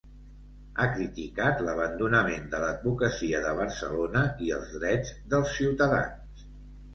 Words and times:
Ha 0.77 0.85
criticat 0.93 1.59
l’abandonament 1.67 2.47
de 2.53 2.61
l’advocacia 2.63 3.43
de 3.45 3.51
Barcelona 3.61 4.25
i 4.47 4.51
els 4.57 4.73
drets 4.79 5.13
dels 5.35 5.55
ciutadans. 5.61 6.43